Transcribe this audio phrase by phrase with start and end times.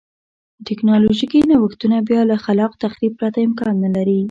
[0.67, 4.17] ټکنالوژیکي نوښتونه بیا له خلاق تخریب پرته امکان نه لري.